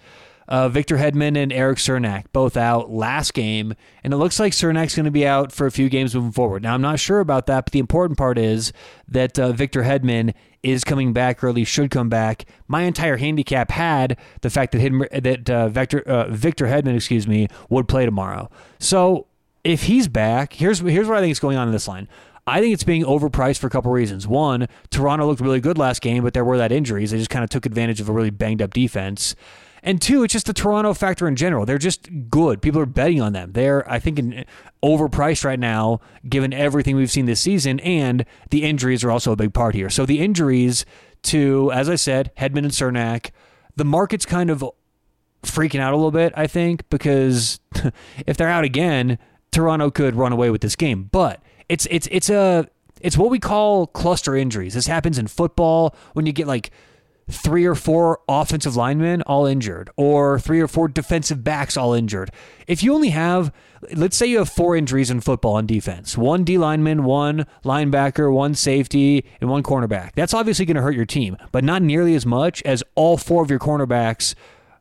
Uh, 0.47 0.67
Victor 0.67 0.97
Hedman 0.97 1.37
and 1.37 1.53
Erik 1.53 1.77
Cernak 1.77 2.25
both 2.33 2.57
out 2.57 2.89
last 2.89 3.35
game, 3.35 3.75
and 4.03 4.11
it 4.11 4.17
looks 4.17 4.39
like 4.39 4.51
Cernak's 4.51 4.95
going 4.95 5.05
to 5.05 5.11
be 5.11 5.27
out 5.27 5.51
for 5.51 5.67
a 5.67 5.71
few 5.71 5.89
games 5.89 6.15
moving 6.15 6.31
forward. 6.31 6.63
Now, 6.63 6.73
I'm 6.73 6.81
not 6.81 6.99
sure 6.99 7.19
about 7.19 7.45
that, 7.45 7.65
but 7.65 7.71
the 7.71 7.77
important 7.77 8.17
part 8.17 8.39
is 8.39 8.73
that 9.07 9.37
uh, 9.37 9.51
Victor 9.51 9.83
Hedman 9.83 10.33
is 10.63 10.83
coming 10.83 11.13
back, 11.13 11.43
or 11.43 11.49
at 11.49 11.55
least 11.55 11.71
should 11.71 11.91
come 11.91 12.09
back. 12.09 12.45
My 12.67 12.81
entire 12.81 13.17
handicap 13.17 13.69
had 13.69 14.17
the 14.41 14.49
fact 14.49 14.71
that 14.71 15.21
that 15.23 15.49
uh, 15.51 15.69
Victor 15.69 16.01
uh, 16.01 16.27
Victor 16.29 16.65
Hedman, 16.65 16.95
excuse 16.95 17.27
me, 17.27 17.47
would 17.69 17.87
play 17.87 18.05
tomorrow. 18.05 18.49
So 18.79 19.27
if 19.63 19.83
he's 19.83 20.07
back, 20.07 20.53
here's 20.53 20.79
here's 20.79 21.07
what 21.07 21.17
I 21.17 21.21
think 21.21 21.31
is 21.31 21.39
going 21.39 21.57
on 21.57 21.67
in 21.67 21.73
this 21.73 21.87
line. 21.87 22.07
I 22.47 22.61
think 22.61 22.73
it's 22.73 22.83
being 22.83 23.03
overpriced 23.03 23.59
for 23.59 23.67
a 23.67 23.69
couple 23.69 23.91
reasons. 23.91 24.27
One, 24.27 24.67
Toronto 24.89 25.27
looked 25.27 25.41
really 25.41 25.59
good 25.59 25.77
last 25.77 26.01
game, 26.01 26.23
but 26.23 26.33
there 26.33 26.45
were 26.45 26.57
that 26.57 26.71
injuries. 26.71 27.11
They 27.11 27.17
just 27.17 27.29
kind 27.29 27.43
of 27.43 27.49
took 27.49 27.65
advantage 27.65 28.01
of 28.01 28.09
a 28.09 28.11
really 28.11 28.31
banged 28.31 28.61
up 28.61 28.73
defense. 28.73 29.35
And 29.83 30.01
two, 30.01 30.23
it's 30.23 30.33
just 30.33 30.45
the 30.45 30.53
Toronto 30.53 30.93
factor 30.93 31.27
in 31.27 31.35
general. 31.35 31.65
They're 31.65 31.77
just 31.77 32.09
good. 32.29 32.61
People 32.61 32.81
are 32.81 32.85
betting 32.85 33.21
on 33.21 33.33
them. 33.33 33.53
They're, 33.53 33.89
I 33.89 33.99
think, 33.99 34.19
in, 34.19 34.45
overpriced 34.83 35.45
right 35.45 35.59
now, 35.59 36.01
given 36.27 36.51
everything 36.53 36.95
we've 36.95 37.11
seen 37.11 37.27
this 37.27 37.39
season, 37.39 37.79
and 37.81 38.25
the 38.49 38.63
injuries 38.63 39.03
are 39.03 39.11
also 39.11 39.31
a 39.31 39.35
big 39.37 39.53
part 39.53 39.75
here. 39.75 39.89
So 39.89 40.05
the 40.05 40.19
injuries 40.19 40.85
to, 41.23 41.71
as 41.71 41.87
I 41.89 41.95
said, 41.95 42.31
Hedman 42.37 42.59
and 42.59 42.71
Cernak, 42.71 43.31
the 43.75 43.85
market's 43.85 44.25
kind 44.25 44.49
of 44.49 44.63
freaking 45.43 45.79
out 45.79 45.93
a 45.93 45.95
little 45.95 46.11
bit, 46.11 46.33
I 46.35 46.47
think, 46.47 46.89
because 46.89 47.59
if 48.27 48.35
they're 48.35 48.49
out 48.49 48.65
again, 48.65 49.17
Toronto 49.51 49.89
could 49.89 50.15
run 50.15 50.31
away 50.31 50.49
with 50.49 50.61
this 50.61 50.75
game. 50.75 51.09
But 51.11 51.41
it's 51.67 51.87
it's 51.89 52.07
it's 52.11 52.29
a 52.29 52.67
it's 53.01 53.17
what 53.17 53.29
we 53.29 53.39
call 53.39 53.87
cluster 53.87 54.35
injuries. 54.35 54.73
This 54.73 54.87
happens 54.87 55.17
in 55.17 55.27
football 55.27 55.95
when 56.13 56.25
you 56.25 56.33
get 56.33 56.47
like 56.47 56.71
three 57.29 57.65
or 57.65 57.75
four 57.75 58.19
offensive 58.27 58.75
linemen 58.75 59.21
all 59.21 59.45
injured 59.45 59.89
or 59.95 60.39
three 60.39 60.59
or 60.59 60.67
four 60.67 60.87
defensive 60.87 61.43
backs 61.43 61.77
all 61.77 61.93
injured. 61.93 62.31
If 62.67 62.81
you 62.81 62.93
only 62.93 63.09
have 63.09 63.53
let's 63.93 64.17
say 64.17 64.25
you 64.25 64.39
have 64.39 64.49
four 64.49 64.75
injuries 64.75 65.09
in 65.09 65.21
football 65.21 65.53
on 65.53 65.65
defense. 65.65 66.17
One 66.17 66.43
D 66.43 66.57
lineman, 66.57 67.03
one 67.03 67.45
linebacker, 67.63 68.31
one 68.33 68.55
safety, 68.55 69.25
and 69.39 69.49
one 69.49 69.63
cornerback. 69.63 70.13
That's 70.15 70.33
obviously 70.33 70.65
going 70.65 70.75
to 70.75 70.81
hurt 70.81 70.95
your 70.95 71.05
team, 71.05 71.37
but 71.51 71.63
not 71.63 71.81
nearly 71.81 72.15
as 72.15 72.25
much 72.25 72.61
as 72.63 72.83
all 72.95 73.17
four 73.17 73.43
of 73.43 73.49
your 73.49 73.59
cornerbacks 73.59 74.35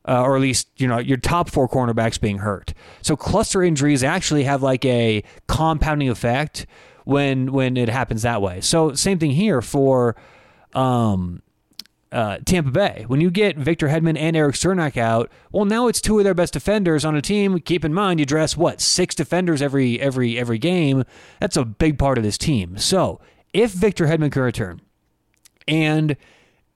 uh, 0.08 0.22
or 0.22 0.36
at 0.36 0.42
least 0.42 0.68
you 0.76 0.88
know 0.88 0.98
your 0.98 1.18
top 1.18 1.50
four 1.50 1.68
cornerbacks 1.68 2.20
being 2.20 2.38
hurt. 2.38 2.72
So 3.02 3.14
cluster 3.14 3.62
injuries 3.62 4.02
actually 4.02 4.44
have 4.44 4.62
like 4.62 4.84
a 4.84 5.22
compounding 5.46 6.08
effect 6.08 6.66
when 7.04 7.52
when 7.52 7.76
it 7.76 7.88
happens 7.90 8.22
that 8.22 8.40
way. 8.40 8.60
So 8.62 8.94
same 8.94 9.18
thing 9.18 9.32
here 9.32 9.60
for 9.60 10.16
um, 10.74 11.42
uh, 12.10 12.38
Tampa 12.44 12.70
Bay. 12.70 13.04
When 13.06 13.20
you 13.20 13.30
get 13.30 13.58
Victor 13.58 13.88
Hedman 13.88 14.18
and 14.18 14.34
Erik 14.34 14.56
Cernak 14.56 14.96
out, 14.96 15.30
well, 15.52 15.66
now 15.66 15.88
it's 15.88 16.00
two 16.00 16.18
of 16.18 16.24
their 16.24 16.34
best 16.34 16.54
defenders 16.54 17.04
on 17.04 17.14
a 17.14 17.22
team. 17.22 17.58
Keep 17.60 17.84
in 17.84 17.92
mind, 17.92 18.18
you 18.18 18.26
dress 18.26 18.56
what 18.56 18.80
six 18.80 19.14
defenders 19.14 19.60
every 19.60 20.00
every 20.00 20.38
every 20.38 20.58
game. 20.58 21.04
That's 21.38 21.56
a 21.56 21.66
big 21.66 21.98
part 21.98 22.16
of 22.16 22.24
this 22.24 22.38
team. 22.38 22.78
So 22.78 23.20
if 23.52 23.72
Victor 23.72 24.06
Hedman 24.06 24.32
can 24.32 24.42
return, 24.42 24.80
and 25.66 26.16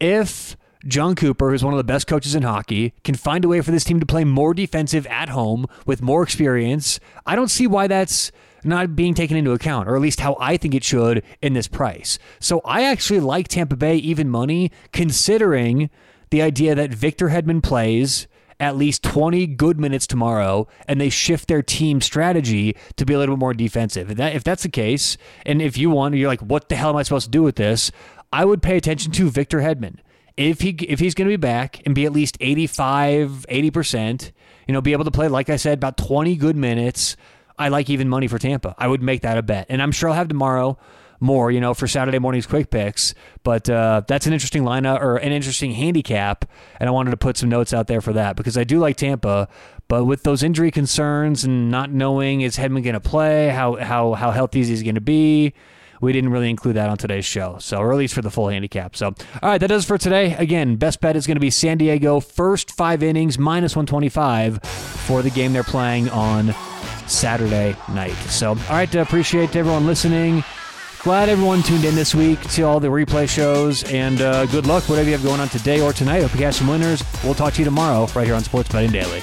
if 0.00 0.56
Jon 0.86 1.14
Cooper, 1.14 1.50
who's 1.50 1.64
one 1.64 1.74
of 1.74 1.78
the 1.78 1.84
best 1.84 2.06
coaches 2.06 2.34
in 2.34 2.42
hockey, 2.42 2.92
can 3.04 3.14
find 3.14 3.44
a 3.44 3.48
way 3.48 3.60
for 3.60 3.70
this 3.70 3.84
team 3.84 4.00
to 4.00 4.06
play 4.06 4.24
more 4.24 4.52
defensive 4.52 5.06
at 5.06 5.28
home 5.28 5.66
with 5.86 6.02
more 6.02 6.22
experience. 6.22 6.98
I 7.24 7.36
don't 7.36 7.50
see 7.50 7.66
why 7.66 7.86
that's 7.86 8.32
not 8.64 8.96
being 8.96 9.14
taken 9.14 9.36
into 9.36 9.52
account, 9.52 9.88
or 9.88 9.94
at 9.94 10.02
least 10.02 10.20
how 10.20 10.36
I 10.40 10.56
think 10.56 10.74
it 10.74 10.84
should 10.84 11.22
in 11.40 11.52
this 11.52 11.68
price. 11.68 12.18
So 12.40 12.60
I 12.64 12.84
actually 12.84 13.20
like 13.20 13.48
Tampa 13.48 13.76
Bay 13.76 13.96
even 13.96 14.28
money, 14.28 14.70
considering 14.92 15.90
the 16.30 16.42
idea 16.42 16.74
that 16.74 16.92
Victor 16.92 17.28
Hedman 17.28 17.62
plays 17.62 18.26
at 18.58 18.76
least 18.76 19.02
20 19.02 19.46
good 19.48 19.80
minutes 19.80 20.06
tomorrow 20.06 20.68
and 20.86 21.00
they 21.00 21.10
shift 21.10 21.48
their 21.48 21.62
team 21.62 22.00
strategy 22.00 22.76
to 22.96 23.04
be 23.04 23.12
a 23.12 23.18
little 23.18 23.34
bit 23.34 23.40
more 23.40 23.54
defensive. 23.54 24.10
If, 24.10 24.16
that, 24.18 24.36
if 24.36 24.44
that's 24.44 24.62
the 24.62 24.68
case, 24.68 25.16
and 25.44 25.60
if 25.60 25.76
you 25.76 25.90
want, 25.90 26.14
you're 26.14 26.28
like, 26.28 26.40
what 26.40 26.68
the 26.68 26.76
hell 26.76 26.90
am 26.90 26.96
I 26.96 27.02
supposed 27.02 27.26
to 27.26 27.30
do 27.30 27.42
with 27.42 27.56
this? 27.56 27.90
I 28.32 28.44
would 28.44 28.62
pay 28.62 28.76
attention 28.76 29.12
to 29.12 29.30
Victor 29.30 29.58
Hedman 29.58 29.98
if 30.42 30.61
he 30.61 30.70
if 30.70 30.99
he's 31.00 31.14
going 31.14 31.28
to 31.28 31.32
be 31.32 31.37
back 31.37 31.80
and 31.84 31.94
be 31.94 32.04
at 32.04 32.12
least 32.12 32.37
85 32.40 33.46
80% 33.49 34.32
you 34.66 34.75
know 34.75 34.80
be 34.80 34.92
able 34.92 35.04
to 35.04 35.11
play 35.11 35.28
like 35.28 35.50
i 35.50 35.56
said 35.56 35.78
about 35.78 35.96
20 35.96 36.37
good 36.37 36.56
minutes 36.56 37.16
i 37.58 37.68
like 37.68 37.90
even 37.90 38.08
money 38.08 38.28
for 38.28 38.38
tampa. 38.38 38.75
I 38.78 38.88
would 38.88 39.02
make 39.02 39.22
that 39.22 39.38
a 39.38 39.42
bet. 39.42 39.66
And 39.68 39.82
i'm 39.82 39.92
sure 39.92 40.08
i'll 40.08 40.14
have 40.14 40.28
tomorrow 40.28 40.78
more 41.20 41.52
you 41.52 41.61
know 41.61 41.72
for 41.72 41.87
saturday 41.87 42.18
morning's 42.18 42.46
quick 42.46 42.70
picks. 42.70 43.14
But 43.44 43.68
uh, 43.68 44.02
that's 44.06 44.26
an 44.26 44.32
interesting 44.32 44.62
lineup 44.62 45.00
or 45.00 45.16
an 45.16 45.32
interesting 45.32 45.72
handicap 45.72 46.44
and 46.80 46.88
i 46.88 46.92
wanted 46.92 47.11
to 47.12 47.16
put 47.16 47.37
some 47.37 47.49
notes 47.49 47.72
out 47.72 47.87
there 47.87 48.00
for 48.00 48.12
that 48.14 48.37
because 48.37 48.56
i 48.56 48.64
do 48.64 48.78
like 48.78 48.96
tampa. 48.96 49.49
But 49.88 50.04
with 50.04 50.22
those 50.22 50.42
injury 50.42 50.70
concerns 50.70 51.44
and 51.44 51.70
not 51.70 51.90
knowing 51.90 52.40
is 52.40 52.56
hedman 52.56 52.82
going 52.82 52.94
to 52.94 53.00
play 53.00 53.50
how 53.50 53.76
how 53.76 54.14
how 54.14 54.30
healthy 54.30 54.61
is 54.61 54.68
he 54.68 54.82
going 54.82 54.94
to 54.94 55.00
be 55.00 55.52
we 56.02 56.12
didn't 56.12 56.30
really 56.30 56.50
include 56.50 56.76
that 56.76 56.90
on 56.90 56.99
today's 56.99 57.25
show. 57.25 57.56
So, 57.61 57.78
or 57.78 57.92
at 57.92 57.97
least 57.97 58.12
for 58.12 58.23
the 58.23 58.30
full 58.30 58.49
handicap. 58.49 58.94
So, 58.97 59.06
all 59.06 59.14
right, 59.49 59.59
that 59.59 59.68
does 59.68 59.87
for 59.87 59.97
today. 59.97 60.35
Again, 60.35 60.76
best 60.76 61.00
bet 61.00 61.16
is 61.16 61.26
going 61.26 61.37
to 61.37 61.40
be 61.40 61.49
San 61.49 61.78
Diego 61.78 62.21
first 62.21 62.73
five 62.73 63.02
innings 63.02 63.38
minus 63.38 63.75
125 63.76 64.61
for 64.62 65.23
the 65.23 65.30
game 65.30 65.52
they're 65.52 65.62
playing 65.62 66.11
on 66.11 66.52
Saturday 67.06 67.76
night. 67.90 68.16
So, 68.28 68.50
all 68.50 68.56
right, 68.71 68.92
appreciate 68.94 69.54
everyone 69.54 69.87
listening. 69.87 70.44
Glad 71.02 71.28
everyone 71.28 71.62
tuned 71.62 71.85
in 71.85 71.94
this 71.94 72.14
week 72.14 72.40
to 72.50 72.62
all 72.62 72.78
the 72.78 72.88
replay 72.88 73.28
shows, 73.28 73.82
and 73.85 74.21
uh, 74.21 74.47
good 74.47 74.66
luck, 74.66 74.88
whatever 74.88 75.09
you 75.09 75.16
have 75.16 75.25
going 75.25 75.40
on 75.40 75.49
today 75.49 75.80
or 75.80 75.92
tonight. 75.92 76.21
Hope 76.21 76.32
you 76.32 76.38
catch 76.38 76.56
some 76.56 76.68
winners. 76.68 77.02
We'll 77.25 77.35
talk 77.35 77.54
to 77.54 77.59
you 77.61 77.64
tomorrow 77.64 78.06
right 78.14 78.26
here 78.26 78.37
on 78.37 78.42
Sports 78.44 78.71
Betting 78.71 78.92
Daily. 78.92 79.23